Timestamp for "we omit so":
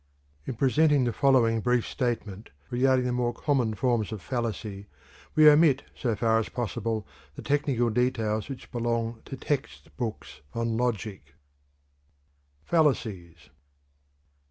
5.35-6.15